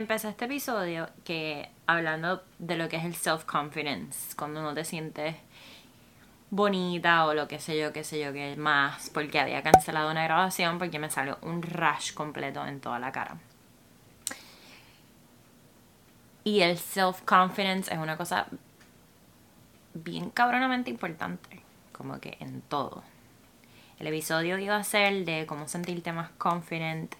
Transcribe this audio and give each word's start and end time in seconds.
Empecé 0.00 0.30
este 0.30 0.46
episodio 0.46 1.10
que 1.24 1.68
hablando 1.86 2.42
de 2.58 2.78
lo 2.78 2.88
que 2.88 2.96
es 2.96 3.04
el 3.04 3.14
self-confidence, 3.14 4.34
cuando 4.34 4.62
no 4.62 4.72
te 4.72 4.82
sientes 4.82 5.36
bonita 6.48 7.26
o 7.26 7.34
lo 7.34 7.46
que 7.46 7.60
sé 7.60 7.78
yo, 7.78 7.92
qué 7.92 8.02
sé 8.02 8.18
yo, 8.18 8.32
qué 8.32 8.56
más, 8.56 9.10
porque 9.10 9.38
había 9.38 9.62
cancelado 9.62 10.10
una 10.10 10.24
grabación 10.24 10.78
porque 10.78 10.98
me 10.98 11.10
salió 11.10 11.36
un 11.42 11.60
rash 11.60 12.14
completo 12.14 12.64
en 12.64 12.80
toda 12.80 12.98
la 12.98 13.12
cara. 13.12 13.36
Y 16.44 16.62
el 16.62 16.78
self-confidence 16.78 17.92
es 17.92 17.98
una 17.98 18.16
cosa 18.16 18.46
bien 19.92 20.30
cabronamente 20.30 20.88
importante, 20.88 21.60
como 21.92 22.18
que 22.20 22.38
en 22.40 22.62
todo. 22.62 23.02
El 23.98 24.06
episodio 24.06 24.58
iba 24.58 24.76
a 24.76 24.82
ser 24.82 25.26
de 25.26 25.44
cómo 25.44 25.68
sentirte 25.68 26.10
más 26.10 26.30
confident 26.38 27.19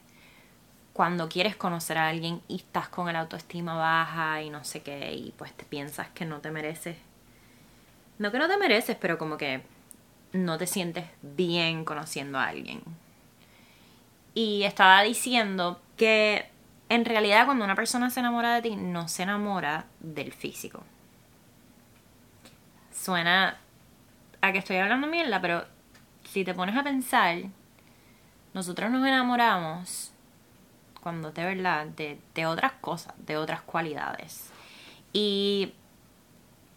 cuando 0.92 1.28
quieres 1.28 1.56
conocer 1.56 1.98
a 1.98 2.08
alguien 2.08 2.42
y 2.48 2.56
estás 2.56 2.88
con 2.88 3.08
el 3.08 3.16
autoestima 3.16 3.74
baja 3.74 4.42
y 4.42 4.50
no 4.50 4.64
sé 4.64 4.82
qué, 4.82 5.12
y 5.12 5.32
pues 5.36 5.52
te 5.52 5.64
piensas 5.64 6.08
que 6.08 6.24
no 6.24 6.40
te 6.40 6.50
mereces. 6.50 6.96
No 8.18 8.30
que 8.30 8.38
no 8.38 8.48
te 8.48 8.58
mereces, 8.58 8.96
pero 9.00 9.16
como 9.16 9.36
que 9.38 9.62
no 10.32 10.58
te 10.58 10.66
sientes 10.66 11.06
bien 11.22 11.84
conociendo 11.84 12.38
a 12.38 12.46
alguien. 12.48 12.82
Y 14.34 14.64
estaba 14.64 15.02
diciendo 15.02 15.80
que 15.96 16.48
en 16.88 17.04
realidad 17.04 17.46
cuando 17.46 17.64
una 17.64 17.74
persona 17.76 18.10
se 18.10 18.20
enamora 18.20 18.54
de 18.54 18.62
ti, 18.62 18.76
no 18.76 19.08
se 19.08 19.22
enamora 19.22 19.86
del 20.00 20.32
físico. 20.32 20.82
Suena 22.92 23.58
a 24.40 24.52
que 24.52 24.58
estoy 24.58 24.76
hablando 24.76 25.06
mierda, 25.06 25.40
pero 25.40 25.64
si 26.24 26.44
te 26.44 26.54
pones 26.54 26.76
a 26.76 26.82
pensar, 26.82 27.38
nosotros 28.52 28.90
nos 28.90 29.06
enamoramos 29.06 30.12
cuando 31.02 31.32
de 31.32 31.44
verdad, 31.44 31.86
de, 31.86 32.46
otras 32.46 32.72
cosas, 32.80 33.14
de 33.18 33.36
otras 33.36 33.62
cualidades. 33.62 34.50
Y 35.12 35.72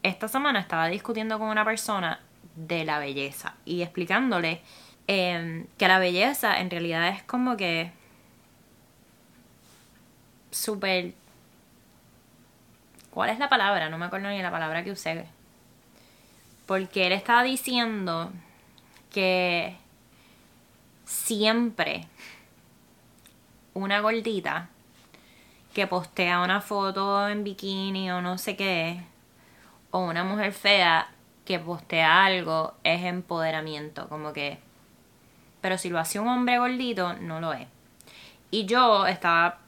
esta 0.02 0.28
semana 0.28 0.60
estaba 0.60 0.88
discutiendo 0.88 1.40
con 1.40 1.50
una 1.50 1.66
persona 1.66 2.20
de 2.56 2.86
la 2.86 3.00
belleza 3.00 3.56
y 3.66 3.82
explicándole 3.82 4.62
em, 5.08 5.66
que 5.78 5.88
la 5.88 6.00
belleza 6.00 6.60
en 6.60 6.70
realidad 6.70 7.10
es 7.10 7.24
como 7.24 7.58
que 7.58 7.92
súper... 10.52 11.14
¿Cuál 13.12 13.30
es 13.30 13.40
la 13.40 13.50
palabra? 13.50 13.90
No 13.90 13.98
me 13.98 14.06
acuerdo 14.06 14.30
ni 14.30 14.42
la 14.42 14.52
palabra 14.52 14.84
que 14.84 14.92
usé. 14.92 15.26
Porque 16.66 17.08
él 17.08 17.14
estaba 17.14 17.44
diciendo 17.44 18.32
que 19.12 19.76
siempre 21.06 22.08
una 23.74 24.00
gordita 24.02 24.70
que 25.74 25.88
postea 25.88 26.42
una 26.42 26.62
foto 26.62 27.28
en 27.28 27.44
bikini 27.44 28.12
o 28.12 28.22
no 28.22 28.38
sé 28.38 28.56
qué, 28.56 29.02
o 29.92 30.00
una 30.00 30.24
mujer 30.24 30.54
fea 30.54 31.10
que 31.46 31.60
postea 31.60 32.26
algo, 32.26 32.74
es 32.84 33.04
empoderamiento, 33.04 34.08
como 34.08 34.34
que... 34.34 34.60
Pero 35.62 35.78
si 35.78 35.90
lo 35.90 36.00
hace 36.00 36.20
un 36.20 36.28
hombre 36.28 36.58
gordito, 36.58 37.14
no 37.14 37.40
lo 37.40 37.54
es. 37.54 37.68
Y 38.52 38.66
yo 38.66 39.08
estaba 39.08 39.60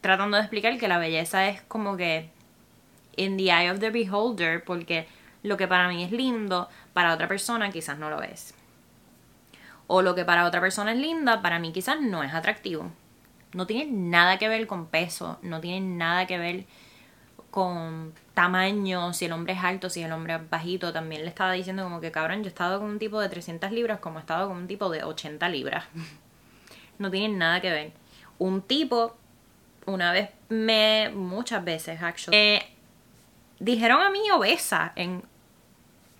tratando 0.00 0.36
de 0.36 0.42
explicar 0.42 0.78
que 0.78 0.88
la 0.88 0.98
belleza 0.98 1.48
es 1.48 1.62
como 1.62 1.96
que 1.96 2.30
in 3.16 3.36
the 3.36 3.44
eye 3.44 3.70
of 3.70 3.80
the 3.80 3.90
beholder, 3.90 4.64
porque 4.64 5.08
lo 5.42 5.56
que 5.56 5.66
para 5.66 5.88
mí 5.88 6.04
es 6.04 6.12
lindo, 6.12 6.68
para 6.92 7.14
otra 7.14 7.28
persona 7.28 7.70
quizás 7.70 7.98
no 7.98 8.10
lo 8.10 8.22
es. 8.22 8.54
O 9.86 10.02
lo 10.02 10.14
que 10.14 10.24
para 10.24 10.44
otra 10.44 10.60
persona 10.60 10.92
es 10.92 10.98
linda, 10.98 11.42
para 11.42 11.58
mí 11.58 11.72
quizás 11.72 12.00
no 12.00 12.22
es 12.22 12.32
atractivo. 12.32 12.90
No 13.52 13.66
tiene 13.66 13.90
nada 13.90 14.38
que 14.38 14.48
ver 14.48 14.66
con 14.66 14.86
peso, 14.86 15.38
no 15.42 15.60
tiene 15.60 15.80
nada 15.96 16.26
que 16.26 16.38
ver 16.38 16.64
con 17.50 18.12
tamaño, 18.34 19.12
si 19.14 19.24
el 19.24 19.32
hombre 19.32 19.54
es 19.54 19.64
alto, 19.64 19.88
si 19.88 20.02
el 20.02 20.12
hombre 20.12 20.34
es 20.34 20.50
bajito. 20.50 20.92
También 20.92 21.22
le 21.22 21.28
estaba 21.28 21.52
diciendo 21.52 21.82
como 21.82 22.00
que, 22.00 22.12
cabrón, 22.12 22.42
yo 22.42 22.46
he 22.46 22.48
estado 22.48 22.78
con 22.78 22.90
un 22.90 22.98
tipo 22.98 23.20
de 23.20 23.28
300 23.28 23.72
libras 23.72 24.00
como 24.00 24.18
he 24.18 24.20
estado 24.20 24.48
con 24.48 24.58
un 24.58 24.66
tipo 24.66 24.90
de 24.90 25.02
80 25.02 25.48
libras. 25.48 25.84
no 26.98 27.10
tiene 27.10 27.34
nada 27.34 27.60
que 27.60 27.70
ver. 27.70 27.92
Un 28.38 28.62
tipo, 28.62 29.16
una 29.86 30.12
vez 30.12 30.30
me, 30.48 31.10
muchas 31.14 31.64
veces, 31.64 32.02
actually, 32.02 32.60
dijeron 33.58 34.02
a 34.02 34.10
mí 34.10 34.20
obesa 34.30 34.92
en 34.94 35.22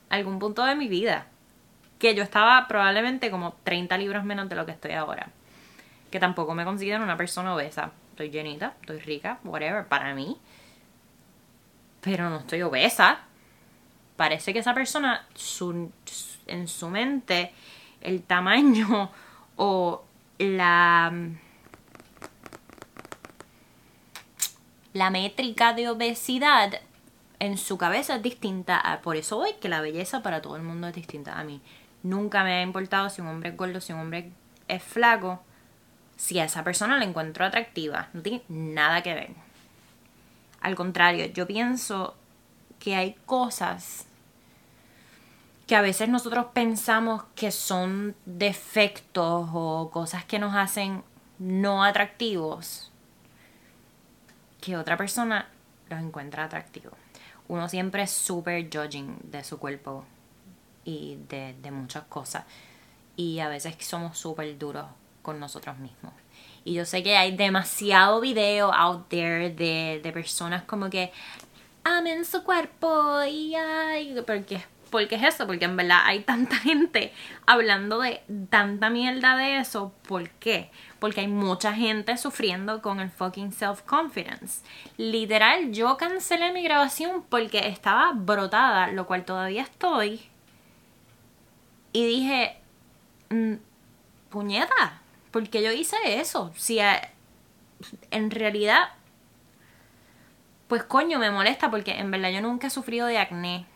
algún 0.08 0.38
punto 0.38 0.64
de 0.64 0.74
mi 0.74 0.88
vida. 0.88 1.26
Que 1.98 2.14
yo 2.14 2.22
estaba 2.22 2.66
probablemente 2.68 3.30
como 3.30 3.54
30 3.64 3.98
libras 3.98 4.24
menos 4.24 4.48
de 4.48 4.56
lo 4.56 4.64
que 4.64 4.72
estoy 4.72 4.92
ahora 4.92 5.30
que 6.10 6.20
tampoco 6.20 6.54
me 6.54 6.64
considero 6.64 7.02
una 7.02 7.16
persona 7.16 7.54
obesa. 7.54 7.92
Estoy 8.10 8.30
llenita, 8.30 8.74
estoy 8.80 8.98
rica, 9.00 9.38
whatever, 9.44 9.86
para 9.86 10.14
mí. 10.14 10.36
Pero 12.00 12.30
no 12.30 12.38
estoy 12.38 12.62
obesa. 12.62 13.20
Parece 14.16 14.52
que 14.52 14.58
esa 14.60 14.74
persona, 14.74 15.26
en 16.46 16.68
su 16.68 16.88
mente, 16.88 17.52
el 18.00 18.22
tamaño 18.22 19.10
o 19.56 20.04
la 20.38 21.12
la 24.94 25.10
métrica 25.10 25.74
de 25.74 25.88
obesidad 25.88 26.80
en 27.38 27.56
su 27.56 27.78
cabeza 27.78 28.16
es 28.16 28.22
distinta. 28.22 29.00
por 29.02 29.16
eso 29.16 29.38
hoy 29.38 29.52
que 29.60 29.68
la 29.68 29.80
belleza 29.80 30.22
para 30.22 30.42
todo 30.42 30.56
el 30.56 30.62
mundo 30.62 30.88
es 30.88 30.94
distinta. 30.94 31.38
A 31.38 31.44
mí 31.44 31.60
nunca 32.02 32.42
me 32.42 32.54
ha 32.54 32.62
importado 32.62 33.08
si 33.10 33.20
un 33.20 33.28
hombre 33.28 33.50
es 33.50 33.56
gordo, 33.56 33.80
si 33.80 33.92
un 33.92 34.00
hombre 34.00 34.32
es 34.66 34.82
flaco 34.82 35.40
si 36.18 36.38
a 36.40 36.44
esa 36.44 36.64
persona 36.64 36.98
la 36.98 37.04
encuentro 37.04 37.46
atractiva. 37.46 38.08
No 38.12 38.20
tiene 38.20 38.42
nada 38.48 39.02
que 39.02 39.14
ver. 39.14 39.30
Al 40.60 40.74
contrario, 40.74 41.26
yo 41.26 41.46
pienso 41.46 42.14
que 42.78 42.96
hay 42.96 43.14
cosas 43.24 44.04
que 45.66 45.76
a 45.76 45.80
veces 45.80 46.08
nosotros 46.08 46.46
pensamos 46.52 47.22
que 47.34 47.52
son 47.52 48.16
defectos 48.26 49.48
o 49.52 49.90
cosas 49.92 50.24
que 50.24 50.38
nos 50.38 50.54
hacen 50.56 51.04
no 51.38 51.84
atractivos, 51.84 52.90
que 54.60 54.76
otra 54.76 54.96
persona 54.96 55.48
los 55.88 56.00
encuentra 56.00 56.44
atractivos. 56.44 56.94
Uno 57.46 57.68
siempre 57.68 58.02
es 58.02 58.10
súper 58.10 58.68
judging 58.74 59.18
de 59.22 59.44
su 59.44 59.58
cuerpo 59.58 60.04
y 60.84 61.18
de, 61.28 61.70
muchas 61.70 62.04
cosas. 62.04 62.44
Y 63.14 63.38
a 63.38 63.48
veces 63.48 63.76
somos 63.80 64.18
súper 64.18 64.58
duros 64.58 64.86
con 65.22 65.40
nosotros 65.40 65.78
mismos. 65.78 66.12
Y 66.64 66.74
yo 66.74 66.84
sé 66.84 67.02
que 67.02 67.16
hay 67.16 67.36
demasiado 67.36 68.20
video 68.20 68.72
out 68.72 69.08
there 69.08 69.50
de, 69.50 70.00
de 70.02 70.12
personas 70.12 70.64
como 70.64 70.90
que 70.90 71.12
amen 71.84 72.24
su 72.24 72.42
cuerpo 72.44 73.22
y 73.24 73.54
ay, 73.54 74.14
porque, 74.26 74.62
porque 74.90 75.14
es 75.14 75.34
eso, 75.34 75.46
porque 75.46 75.64
en 75.64 75.76
verdad 75.76 76.00
hay 76.04 76.20
tanta 76.20 76.56
gente 76.58 77.12
hablando 77.46 78.00
de 78.00 78.22
tanta 78.50 78.90
mierda 78.90 79.36
de 79.36 79.58
eso. 79.58 79.92
¿Por 80.06 80.28
qué? 80.30 80.70
Porque 80.98 81.20
hay 81.20 81.28
mucha 81.28 81.72
gente 81.72 82.16
sufriendo 82.16 82.82
con 82.82 83.00
el 83.00 83.10
fucking 83.10 83.52
self-confidence. 83.52 84.62
Literal, 84.96 85.72
yo 85.72 85.96
cancelé 85.96 86.52
mi 86.52 86.62
grabación 86.62 87.24
porque 87.28 87.68
estaba 87.68 88.12
brotada, 88.12 88.88
lo 88.88 89.06
cual 89.06 89.24
todavía 89.24 89.62
estoy. 89.62 90.20
Y 91.92 92.06
dije, 92.06 92.60
mm, 93.30 93.54
puñeta, 95.38 95.50
porque 95.50 95.62
yo 95.62 95.72
hice 95.72 95.96
eso. 96.20 96.52
Si 96.56 96.78
en 98.10 98.30
realidad, 98.30 98.88
pues 100.68 100.82
coño, 100.84 101.18
me 101.18 101.30
molesta 101.30 101.70
porque 101.70 101.98
en 101.98 102.10
verdad 102.10 102.30
yo 102.30 102.40
nunca 102.40 102.66
he 102.66 102.70
sufrido 102.70 103.06
de 103.06 103.18
acné. 103.18 103.66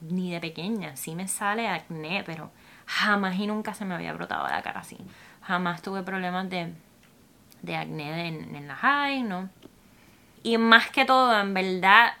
Ni 0.00 0.32
de 0.32 0.40
pequeña. 0.40 0.96
Sí 0.96 1.14
me 1.14 1.28
sale 1.28 1.68
acné, 1.68 2.22
pero 2.24 2.50
jamás 2.86 3.36
y 3.36 3.46
nunca 3.46 3.74
se 3.74 3.84
me 3.84 3.94
había 3.94 4.12
brotado 4.12 4.48
la 4.48 4.62
cara 4.62 4.80
así. 4.80 4.98
Jamás 5.42 5.82
tuve 5.82 6.02
problemas 6.02 6.48
de, 6.48 6.72
de 7.62 7.76
acné 7.76 8.28
en, 8.28 8.56
en 8.56 8.66
la 8.68 8.76
high, 8.76 9.22
¿no? 9.22 9.50
Y 10.42 10.56
más 10.56 10.90
que 10.90 11.04
todo, 11.04 11.38
en 11.38 11.52
verdad, 11.52 12.14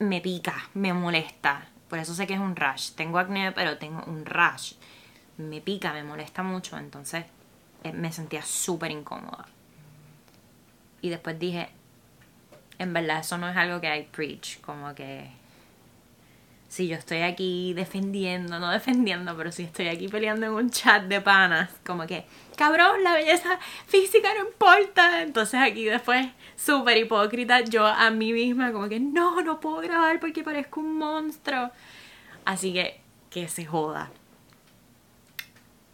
me 0.00 0.20
pica, 0.20 0.54
me 0.74 0.92
molesta. 0.92 1.68
Por 1.88 2.00
eso 2.00 2.14
sé 2.14 2.26
que 2.26 2.34
es 2.34 2.40
un 2.40 2.56
rash. 2.56 2.92
Tengo 2.92 3.18
acné, 3.18 3.52
pero 3.52 3.78
tengo 3.78 4.02
un 4.06 4.24
rash 4.26 4.74
me 5.48 5.60
pica, 5.60 5.92
me 5.92 6.04
molesta 6.04 6.42
mucho, 6.42 6.76
entonces 6.78 7.24
eh, 7.84 7.92
me 7.92 8.12
sentía 8.12 8.42
súper 8.42 8.90
incómoda. 8.90 9.46
Y 11.00 11.10
después 11.10 11.38
dije, 11.38 11.68
en 12.78 12.92
verdad 12.92 13.20
eso 13.20 13.38
no 13.38 13.48
es 13.48 13.56
algo 13.56 13.80
que 13.80 13.88
hay 13.88 14.04
preach, 14.04 14.60
como 14.60 14.94
que 14.94 15.30
si 16.72 16.88
yo 16.88 16.96
estoy 16.96 17.20
aquí 17.20 17.74
defendiendo, 17.74 18.58
no 18.58 18.70
defendiendo, 18.70 19.36
pero 19.36 19.52
si 19.52 19.64
estoy 19.64 19.88
aquí 19.88 20.08
peleando 20.08 20.46
en 20.46 20.52
un 20.52 20.70
chat 20.70 21.02
de 21.02 21.20
panas, 21.20 21.68
como 21.84 22.06
que, 22.06 22.24
cabrón, 22.56 23.04
la 23.04 23.12
belleza 23.12 23.58
física 23.86 24.32
no 24.32 24.48
importa. 24.48 25.20
Entonces 25.20 25.60
aquí 25.60 25.84
después, 25.84 26.28
súper 26.56 26.96
hipócrita, 26.96 27.60
yo 27.60 27.86
a 27.86 28.08
mí 28.08 28.32
misma, 28.32 28.72
como 28.72 28.88
que, 28.88 29.00
no, 29.00 29.42
no 29.42 29.60
puedo 29.60 29.82
grabar 29.82 30.18
porque 30.18 30.42
parezco 30.42 30.80
un 30.80 30.96
monstruo. 30.96 31.70
Así 32.46 32.72
que, 32.72 33.02
que 33.28 33.48
se 33.48 33.66
joda 33.66 34.10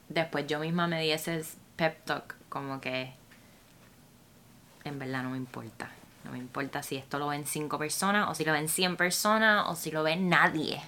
después 0.08 0.46
yo 0.46 0.58
misma 0.60 0.87
me 0.87 1.00
di 1.00 1.10
ese 1.10 1.44
pep 1.76 2.05
talk, 2.05 2.34
como 2.49 2.81
que 2.81 3.12
en 4.84 4.99
verdad 4.99 5.22
no 5.22 5.31
me 5.31 5.37
importa. 5.37 5.90
No 6.25 6.32
me 6.32 6.38
importa 6.38 6.82
si 6.82 6.96
esto 6.96 7.19
lo 7.19 7.28
ven 7.28 7.46
5 7.46 7.78
personas, 7.78 8.28
o 8.28 8.34
si 8.34 8.44
lo 8.44 8.52
ven 8.52 8.69
100 8.69 8.96
personas, 8.96 9.64
o 9.69 9.76
si 9.76 9.90
lo 9.90 10.02
ven 10.02 10.28
nadie. 10.28 10.81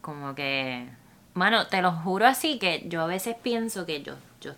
Como 0.00 0.34
que. 0.34 0.88
Mano, 1.34 1.66
te 1.66 1.80
lo 1.80 1.92
juro 1.92 2.26
así 2.26 2.58
que 2.58 2.84
yo 2.88 3.02
a 3.02 3.06
veces 3.06 3.36
pienso 3.42 3.86
que 3.86 4.02
yo. 4.02 4.16
yo 4.40 4.54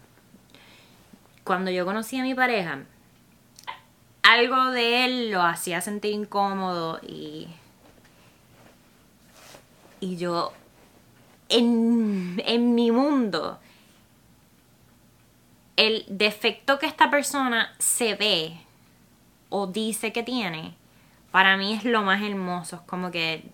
cuando 1.44 1.70
yo 1.70 1.84
conocí 1.84 2.18
a 2.18 2.22
mi 2.22 2.34
pareja, 2.34 2.84
algo 4.22 4.70
de 4.70 5.04
él 5.04 5.30
lo 5.30 5.42
hacía 5.42 5.80
sentir 5.80 6.12
incómodo 6.12 7.00
y. 7.02 7.48
Y 10.00 10.16
yo. 10.16 10.52
En, 11.52 12.42
en 12.44 12.74
mi 12.74 12.90
mundo 12.90 13.58
el 15.76 16.04
defecto 16.08 16.78
que 16.78 16.86
esta 16.86 17.10
persona 17.10 17.74
se 17.78 18.14
ve 18.14 18.60
o 19.48 19.66
dice 19.66 20.12
que 20.12 20.22
tiene, 20.22 20.74
para 21.30 21.56
mí 21.56 21.72
es 21.74 21.84
lo 21.84 22.02
más 22.02 22.22
hermoso. 22.22 22.76
Es 22.76 22.82
como 22.82 23.10
que. 23.10 23.44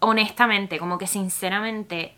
Honestamente, 0.00 0.78
como 0.78 0.98
que 0.98 1.06
sinceramente. 1.06 2.14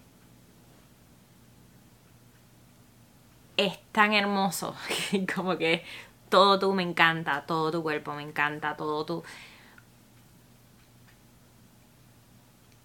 Es 3.56 3.78
tan 3.92 4.12
hermoso. 4.12 4.74
como 5.34 5.56
que 5.58 5.84
todo 6.28 6.58
tú 6.58 6.72
me 6.74 6.82
encanta, 6.82 7.44
todo 7.46 7.70
tu 7.72 7.82
cuerpo 7.82 8.12
me 8.12 8.22
encanta, 8.22 8.76
todo 8.76 9.04
tu. 9.04 9.24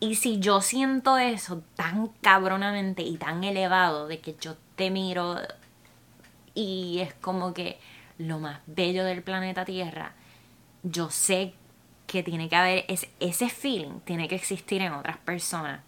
Y 0.04 0.16
si 0.16 0.40
yo 0.40 0.60
siento 0.60 1.18
eso 1.18 1.64
tan 1.78 2.10
cabronamente 2.22 3.04
y 3.04 3.16
tan 3.16 3.46
elevado 3.46 4.06
de 4.10 4.20
que 4.20 4.36
yo 4.36 4.58
te 4.76 4.92
miro 4.92 5.38
y 6.54 7.00
es 7.00 7.14
como 7.14 7.54
que 7.54 7.80
lo 8.18 8.38
más 8.38 8.60
bello 8.66 9.06
del 9.06 9.24
planeta 9.24 9.64
Tierra, 9.64 10.12
yo 10.84 11.10
sé 11.10 11.54
que 12.06 12.22
tiene 12.22 12.50
que 12.50 12.56
haber 12.58 12.86
ese, 12.90 13.50
feeling, 13.50 14.02
tiene 14.02 14.28
que 14.28 14.36
existir 14.36 14.82
en 14.82 14.92
otras 14.92 15.16
personas. 15.20 15.80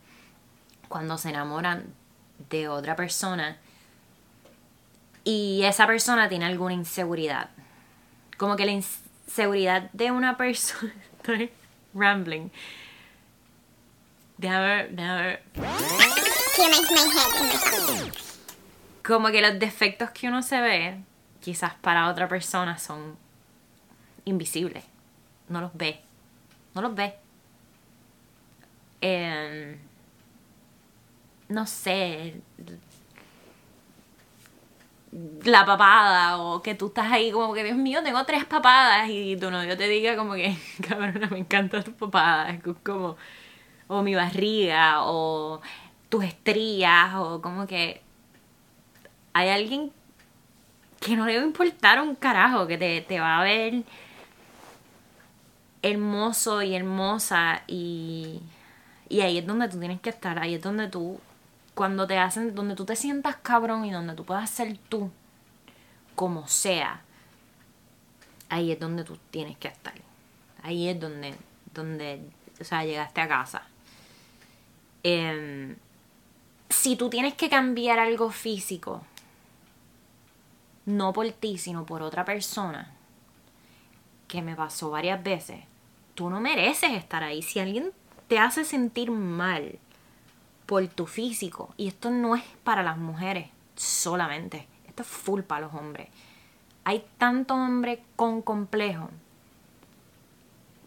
Cuando 0.87 1.17
se 1.17 1.31
enamoran 1.31 1.83
de 2.49 2.69
otra 2.69 2.95
persona 2.95 3.57
y 5.25 5.63
esa 5.65 5.87
persona 5.87 6.29
tiene 6.29 6.45
alguna 6.45 6.73
inseguridad. 6.73 7.49
Como 8.37 8.55
que 8.55 8.65
la 8.65 8.71
inseguridad 8.71 9.91
de 9.91 10.11
una 10.11 10.37
persona... 10.37 10.93
Estoy 11.17 11.51
rambling 11.93 12.49
Déjame 14.37 14.89
ver, 14.91 15.43
Como 19.03 19.27
que 19.29 19.41
los 19.41 19.59
defectos 19.59 20.09
que 20.11 20.27
uno 20.27 20.41
se 20.41 20.59
ve, 20.59 20.97
quizás 21.39 21.73
para 21.75 22.09
otra 22.09 22.27
persona 22.27 22.77
son 22.77 23.17
invisibles. 24.25 24.83
No 25.47 25.61
los 25.61 25.71
ve. 25.73 26.01
No 26.73 26.81
los 26.81 26.93
ve. 26.95 27.15
Em, 28.99 29.77
no 31.47 31.65
sé. 31.65 32.41
La 35.45 35.65
papada, 35.65 36.37
o 36.39 36.61
que 36.61 36.75
tú 36.75 36.87
estás 36.87 37.09
ahí 37.11 37.31
como 37.31 37.53
que, 37.53 37.63
Dios 37.63 37.77
mío, 37.77 38.03
tengo 38.03 38.25
tres 38.25 38.43
papadas, 38.43 39.07
y 39.09 39.37
tu 39.37 39.49
novio 39.49 39.77
te 39.77 39.87
diga 39.87 40.17
como 40.17 40.33
que, 40.33 40.57
cabrona, 40.89 41.27
me 41.29 41.39
encanta 41.39 41.81
tu 41.83 41.93
papada. 41.93 42.49
Es 42.49 42.61
como 42.83 43.15
o 43.87 44.01
mi 44.01 44.15
barriga, 44.15 45.03
o 45.03 45.61
tus 46.09 46.23
estrías, 46.23 47.15
o 47.15 47.41
como 47.41 47.67
que 47.67 48.01
hay 49.33 49.49
alguien 49.49 49.91
que 50.99 51.15
no 51.15 51.25
le 51.25 51.37
va 51.37 51.43
a 51.43 51.45
importar 51.45 52.01
un 52.01 52.15
carajo, 52.15 52.67
que 52.67 52.77
te, 52.77 53.01
te 53.01 53.19
va 53.19 53.39
a 53.39 53.43
ver 53.43 53.83
hermoso 55.85 56.63
y 56.63 56.73
hermosa 56.73 57.61
y, 57.67 58.41
y 59.07 59.21
ahí 59.21 59.37
es 59.37 59.45
donde 59.45 59.69
tú 59.69 59.77
tienes 59.79 60.01
que 60.01 60.09
estar, 60.09 60.39
ahí 60.39 60.55
es 60.55 60.61
donde 60.61 60.87
tú, 60.87 61.19
cuando 61.75 62.07
te 62.07 62.17
hacen, 62.17 62.55
donde 62.55 62.75
tú 62.75 62.85
te 62.85 62.95
sientas 62.95 63.35
cabrón 63.35 63.85
y 63.85 63.91
donde 63.91 64.15
tú 64.15 64.25
puedas 64.25 64.49
ser 64.49 64.77
tú, 64.89 65.11
como 66.15 66.47
sea, 66.47 67.01
ahí 68.49 68.71
es 68.71 68.79
donde 68.79 69.03
tú 69.03 69.19
tienes 69.29 69.57
que 69.57 69.67
estar, 69.67 69.93
ahí 70.63 70.89
es 70.89 70.99
donde, 70.99 71.35
donde, 71.73 72.27
o 72.59 72.63
sea, 72.63 72.83
llegaste 72.83 73.21
a 73.21 73.27
casa. 73.27 73.61
Em, 75.07 75.75
si 76.67 76.95
tú 76.95 77.11
tienes 77.11 77.35
que 77.35 77.47
cambiar 77.47 77.99
algo 77.99 78.31
físico, 78.31 79.03
no 80.87 81.13
por 81.13 81.29
ti, 81.31 81.59
sino 81.59 81.85
por 81.85 82.01
otra 82.01 82.25
persona, 82.25 82.91
que 84.27 84.41
me 84.41 84.55
pasó 84.55 84.89
varias 84.89 85.21
veces, 85.21 85.59
tú 86.15 86.31
no 86.31 86.41
mereces 86.41 86.93
estar 86.93 87.23
ahí. 87.23 87.43
Si 87.43 87.59
alguien 87.59 87.91
te 88.27 88.39
hace 88.39 88.65
sentir 88.65 89.11
mal 89.11 89.77
por 90.65 90.87
tu 90.87 91.05
físico, 91.05 91.71
y 91.77 91.87
esto 91.87 92.09
no 92.09 92.35
es 92.35 92.43
para 92.63 92.81
las 92.81 92.97
mujeres 92.97 93.49
solamente, 93.75 94.67
esto 94.87 95.03
es 95.03 95.07
full 95.07 95.41
para 95.41 95.67
los 95.67 95.75
hombres. 95.75 96.09
Hay 96.83 97.05
tanto 97.19 97.53
hombre 97.53 98.01
con 98.15 98.41
complejo 98.41 99.11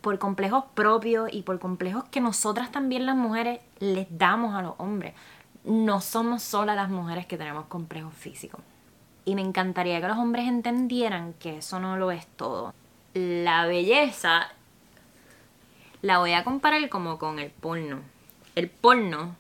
por 0.08 0.18
complejos 0.18 0.64
propios 0.72 1.28
y 1.30 1.42
por 1.42 1.58
complejos 1.58 2.02
que 2.04 2.22
nosotras 2.22 2.72
también 2.72 3.04
las 3.04 3.14
mujeres 3.14 3.60
les 3.78 4.06
damos 4.08 4.54
a 4.54 4.62
los 4.62 4.72
hombres. 4.78 5.12
No 5.64 6.00
somos 6.00 6.42
solas 6.42 6.76
las 6.76 6.88
mujeres 6.88 7.26
que 7.26 7.36
tenemos 7.36 7.66
complejos 7.66 8.14
físicos. 8.14 8.62
Y 9.26 9.34
me 9.34 9.42
encantaría 9.42 10.00
que 10.00 10.08
los 10.08 10.16
hombres 10.16 10.48
entendieran 10.48 11.34
que 11.34 11.58
eso 11.58 11.78
no 11.78 11.98
lo 11.98 12.10
es 12.10 12.26
todo. 12.26 12.72
La 13.12 13.66
belleza 13.66 14.48
la 16.00 16.20
voy 16.20 16.32
a 16.32 16.42
comparar 16.42 16.88
como 16.88 17.18
con 17.18 17.38
el 17.38 17.50
porno. 17.50 18.00
El 18.54 18.70
porno 18.70 19.36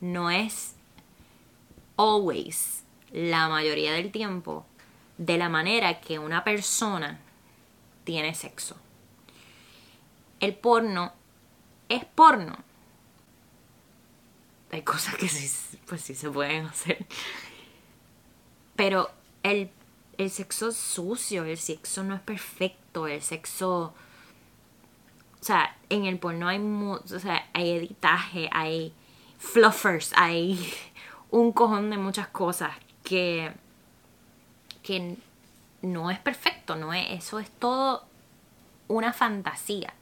no 0.00 0.30
es 0.30 0.76
always, 1.96 2.84
la 3.10 3.48
mayoría 3.48 3.94
del 3.94 4.12
tiempo, 4.12 4.64
de 5.16 5.38
la 5.38 5.48
manera 5.48 5.98
que 5.98 6.20
una 6.20 6.44
persona 6.44 7.18
tiene 8.04 8.36
sexo 8.36 8.76
el 10.40 10.54
porno 10.54 11.12
es 11.88 12.04
porno. 12.04 12.56
Hay 14.70 14.82
cosas 14.82 15.14
que 15.16 15.28
sí, 15.28 15.78
pues 15.86 16.02
sí 16.02 16.14
se 16.14 16.30
pueden 16.30 16.66
hacer. 16.66 17.06
Pero 18.76 19.10
el, 19.42 19.70
el 20.18 20.30
sexo 20.30 20.68
es 20.68 20.76
sucio, 20.76 21.44
el 21.44 21.58
sexo 21.58 22.04
no 22.04 22.14
es 22.14 22.20
perfecto, 22.20 23.06
el 23.06 23.22
sexo... 23.22 23.94
O 25.40 25.44
sea, 25.44 25.76
en 25.88 26.04
el 26.04 26.18
porno 26.18 26.48
hay, 26.48 26.58
o 26.58 27.00
sea, 27.06 27.48
hay 27.52 27.70
editaje, 27.70 28.50
hay 28.52 28.92
fluffers, 29.38 30.12
hay 30.16 30.74
un 31.30 31.52
cojón 31.52 31.90
de 31.90 31.96
muchas 31.96 32.28
cosas 32.28 32.72
que, 33.04 33.52
que 34.82 35.16
no 35.80 36.10
es 36.10 36.18
perfecto, 36.18 36.74
no 36.74 36.92
es, 36.92 37.06
eso 37.12 37.38
es 37.38 37.50
todo 37.52 38.04
una 38.88 39.12
fantasía 39.12 39.94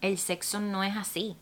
el 0.00 0.18
sexo 0.18 0.60
no 0.60 0.84
es 0.84 0.96
así. 0.96 1.36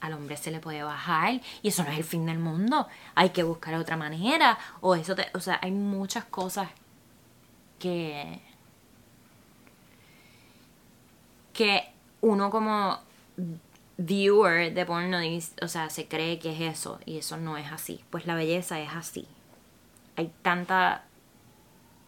Al 0.00 0.14
hombre 0.14 0.36
se 0.36 0.50
le 0.50 0.58
puede 0.58 0.82
bajar 0.82 1.40
y 1.62 1.68
eso 1.68 1.84
no 1.84 1.90
es 1.90 1.98
el 1.98 2.04
fin 2.04 2.26
del 2.26 2.38
mundo. 2.38 2.88
Hay 3.14 3.30
que 3.30 3.44
buscar 3.44 3.74
otra 3.74 3.96
manera. 3.96 4.58
O 4.80 4.96
eso 4.96 5.14
o 5.34 5.40
sea, 5.40 5.60
hay 5.62 5.70
muchas 5.70 6.24
cosas 6.24 6.68
que. 7.78 8.40
que 11.52 11.92
uno 12.20 12.50
como 12.50 12.98
viewer 13.96 14.74
de 14.74 14.86
porno, 14.86 15.18
o 15.62 15.68
sea, 15.68 15.90
se 15.90 16.08
cree 16.08 16.38
que 16.38 16.52
es 16.52 16.78
eso 16.78 16.98
y 17.04 17.18
eso 17.18 17.36
no 17.36 17.56
es 17.56 17.70
así. 17.70 18.02
Pues 18.10 18.26
la 18.26 18.34
belleza 18.34 18.80
es 18.80 18.90
así. 18.92 19.26
Hay 20.16 20.32
tanta 20.42 21.04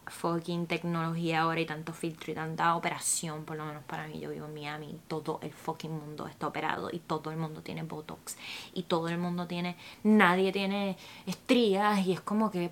fucking 0.07 0.67
tecnología 0.67 1.41
ahora 1.41 1.59
y 1.59 1.65
tanto 1.65 1.93
filtro 1.93 2.31
y 2.31 2.35
tanta 2.35 2.75
operación, 2.75 3.45
por 3.45 3.57
lo 3.57 3.65
menos 3.65 3.83
para 3.83 4.07
mí, 4.07 4.19
yo 4.19 4.29
vivo 4.29 4.45
en 4.45 4.53
Miami, 4.53 4.99
todo 5.07 5.39
el 5.41 5.51
fucking 5.51 5.91
mundo 5.91 6.27
está 6.27 6.47
operado 6.47 6.89
y 6.91 6.99
todo 6.99 7.31
el 7.31 7.37
mundo 7.37 7.61
tiene 7.61 7.83
Botox 7.83 8.37
y 8.73 8.83
todo 8.83 9.09
el 9.09 9.17
mundo 9.17 9.47
tiene, 9.47 9.75
nadie 10.03 10.51
tiene 10.51 10.97
estrías 11.25 12.05
y 12.05 12.13
es 12.13 12.21
como 12.21 12.51
que 12.51 12.71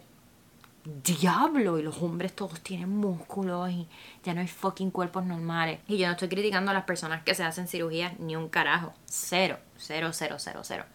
diablo 1.04 1.80
y 1.80 1.84
los 1.84 2.02
hombres 2.02 2.36
todos 2.36 2.60
tienen 2.60 2.90
músculos 2.90 3.70
y 3.72 3.88
ya 4.24 4.34
no 4.34 4.42
hay 4.42 4.48
fucking 4.48 4.92
cuerpos 4.92 5.25
normales. 5.25 5.80
Y 5.88 5.98
yo 5.98 6.08
no 6.08 6.13
estoy 6.13 6.28
criticando 6.28 6.72
a 6.72 6.74
las 6.74 6.84
personas 6.84 7.24
que 7.24 7.36
se 7.36 7.44
hacen 7.44 7.68
cirugías 7.68 8.20
ni 8.20 8.36
un 8.36 8.50
carajo, 8.50 8.94
cero, 9.06 9.58
cero, 9.78 10.10
cero, 10.12 10.36
cero, 10.40 10.62
cero. 10.63 10.86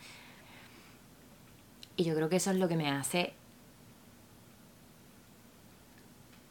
Y 1.96 2.04
yo 2.04 2.14
creo 2.14 2.28
que 2.28 2.36
eso 2.36 2.50
es 2.50 2.58
lo 2.58 2.68
que 2.68 2.76
me 2.76 2.90
hace 2.90 3.34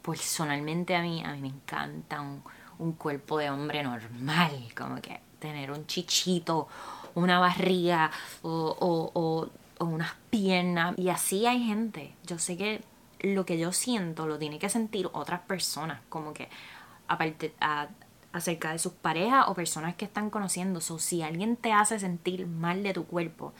personalmente 0.08 0.96
a 0.96 1.02
mí, 1.02 1.22
a 1.22 1.32
mí 1.32 1.40
me 1.42 1.48
encanta 1.48 2.22
un, 2.22 2.92
cuerpo 2.92 3.36
de 3.38 3.50
hombre 3.50 3.82
normal, 3.82 4.52
como 4.74 5.02
que 5.02 5.20
tener 5.38 5.70
un 5.70 5.86
chichito, 5.86 6.66
una 7.14 7.38
barriga 7.38 8.10
o, 8.40 8.74
o, 8.80 9.84
unas 9.84 10.14
piernas. 10.30 10.96
Y 10.96 11.10
así 11.10 11.44
hay 11.44 11.62
gente. 11.62 12.14
Yo 12.24 12.38
sé 12.38 12.56
que 12.56 12.82
lo 13.20 13.44
que 13.44 13.58
yo 13.58 13.72
siento 13.72 14.26
lo 14.26 14.38
tiene 14.38 14.58
que 14.58 14.70
sentir 14.70 15.10
otras 15.12 15.40
personas, 15.40 16.00
como 16.08 16.32
que 16.32 16.48
aparte 17.06 17.52
acerca 18.32 18.72
de 18.72 18.78
sus 18.78 18.92
parejas 18.92 19.46
o 19.48 19.54
personas 19.54 19.94
que 19.96 20.06
están 20.06 20.30
conociendo. 20.30 20.80
So, 20.80 20.98
si 20.98 21.22
alguien 21.22 21.56
te 21.56 21.72
hace 21.72 21.98
sentir 21.98 22.46
mal 22.46 22.82
de 22.82 22.94
tu 22.94 23.04
cuerpo, 23.04 23.52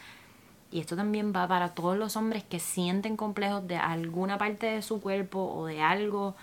y 0.71 0.81
esto 0.81 0.97
también 0.97 1.33
va 1.35 1.49
para 1.49 1.71
todos 1.71 1.97
los 1.97 2.17
hombres 2.17 2.45
que 2.45 2.61
sienten 2.61 3.17
complejos 3.17 3.67
de 3.67 3.77
alguna 3.77 4.37
parte 4.37 4.67
de 4.67 4.83
su 4.83 5.01
cuerpo 5.01 5.53
o 5.55 5.67
de 5.67 5.81
algo, 5.81 6.35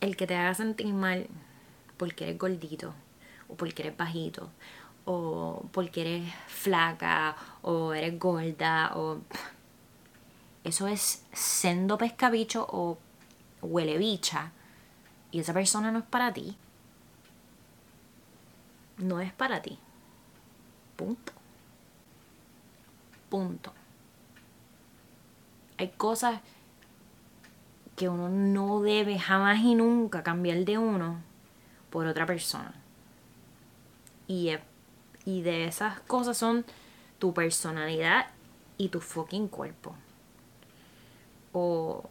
el 0.00 0.16
que 0.16 0.26
te 0.26 0.34
haga 0.34 0.54
sentir 0.54 0.92
mal 0.92 1.28
porque 1.96 2.24
eres 2.24 2.38
gordito 2.38 2.94
o 3.48 3.54
porque 3.54 3.82
eres 3.82 3.96
bajito 3.96 4.50
o 5.04 5.64
porque 5.72 6.00
eres 6.00 6.34
flaca 6.48 7.36
o 7.62 7.92
eres 7.92 8.18
gorda 8.18 8.92
o 8.96 9.20
eso 10.64 10.88
es 10.88 11.24
sendo 11.32 11.98
pescabicho 11.98 12.66
o 12.70 12.98
huele 13.62 13.98
bicha 13.98 14.52
y 15.30 15.40
esa 15.40 15.52
persona 15.52 15.92
no 15.92 16.00
es 16.00 16.04
para 16.04 16.32
ti. 16.32 16.56
No 18.98 19.20
es 19.20 19.32
para 19.32 19.62
ti. 19.62 19.78
Punto. 21.00 21.32
Punto. 23.30 23.72
Hay 25.78 25.88
cosas 25.88 26.40
que 27.96 28.10
uno 28.10 28.28
no 28.28 28.82
debe 28.82 29.18
jamás 29.18 29.60
y 29.60 29.74
nunca 29.74 30.22
cambiar 30.22 30.58
de 30.66 30.76
uno 30.76 31.22
por 31.88 32.06
otra 32.06 32.26
persona. 32.26 32.74
Y, 34.28 34.50
y 35.24 35.40
de 35.40 35.64
esas 35.64 36.00
cosas 36.00 36.36
son 36.36 36.66
tu 37.18 37.32
personalidad 37.32 38.26
y 38.76 38.90
tu 38.90 39.00
fucking 39.00 39.48
cuerpo. 39.48 39.94
O 41.54 42.10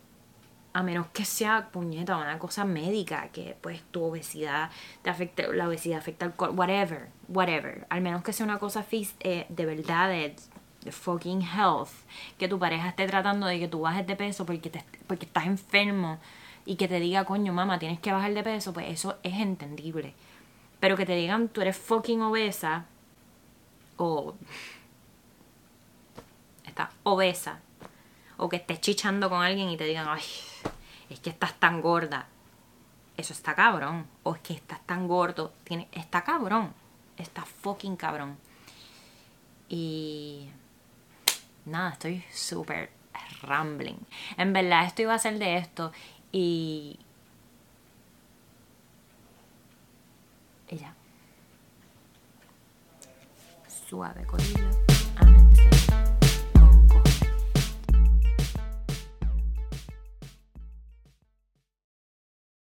a 0.80 0.84
menos 0.84 1.08
que 1.08 1.26
sea 1.26 1.72
puñeta 1.72 2.16
una 2.16 2.40
cosa 2.40 2.64
médica 2.64 3.28
que 3.34 3.58
pues 3.60 3.82
tu 3.92 4.02
obesidad 4.02 4.70
te 5.02 5.10
afecte 5.10 5.52
la 5.54 5.68
obesidad 5.68 6.00
afecta 6.00 6.26
al 6.26 6.34
cuerpo 6.34 6.56
whatever 6.56 7.10
whatever. 7.28 7.86
Al 7.90 8.00
menos 8.00 8.24
que 8.24 8.32
sea 8.32 8.46
una 8.46 8.60
cosa 8.60 8.86
eh, 8.92 9.46
de 9.50 9.66
verdad 9.66 10.10
de, 10.10 10.36
fucking 10.90 11.42
health 11.42 11.90
que 12.38 12.48
tu 12.48 12.58
pareja 12.58 12.88
esté 12.88 13.06
tratando 13.08 13.46
de 13.46 13.60
que 13.60 13.68
tú 13.68 13.82
bajes 13.82 14.08
de 14.08 14.16
peso 14.16 14.46
porque 14.46 14.70
te, 14.70 14.86
porque 15.06 15.26
estás 15.26 15.46
enfermo 15.48 16.18
y 16.66 16.78
que 16.78 16.88
te 16.88 17.02
diga 17.02 17.26
coño 17.26 17.52
mamá 17.52 17.78
tienes 17.78 18.00
que 18.00 18.14
bajar 18.14 18.34
de 18.34 18.42
peso 18.42 18.72
pues 18.72 18.88
eso 18.88 19.18
es 19.24 19.34
entendible. 19.34 20.14
Pero 20.80 20.96
que 20.96 21.06
te 21.06 21.16
digan 21.16 21.50
tú 21.50 21.60
eres 21.60 21.76
fucking 21.76 22.22
obesa 22.22 22.86
o 23.98 24.34
estás 26.66 26.90
obesa 27.04 27.60
o 28.38 28.48
que 28.48 28.56
estés 28.56 28.80
chichando 28.80 29.30
con 29.30 29.42
alguien 29.42 29.70
y 29.70 29.76
te 29.76 29.84
digan 29.84 30.08
ay 30.08 30.24
es 31.10 31.20
que 31.20 31.30
estás 31.30 31.54
tan 31.60 31.82
gorda. 31.82 32.28
Eso 33.18 33.34
está 33.34 33.56
cabrón. 33.56 34.08
O 34.24 34.36
es 34.36 34.42
que 34.42 34.54
estás 34.54 34.80
tan 34.86 35.08
gordo. 35.08 35.54
Tiene, 35.64 35.88
está 35.92 36.24
cabrón. 36.24 36.74
Está 37.18 37.44
fucking 37.44 37.96
cabrón. 37.96 38.38
Y 39.68 40.50
nada, 41.66 41.92
estoy 41.92 42.24
súper 42.32 42.92
rambling. 43.42 43.98
En 44.38 44.54
verdad, 44.54 44.86
esto 44.86 45.02
iba 45.02 45.14
a 45.14 45.20
ser 45.20 45.38
de 45.38 45.58
esto. 45.58 45.92
Y. 46.32 47.00
Ya. 50.70 50.94
Suave, 53.68 54.24
colilla. 54.26 54.79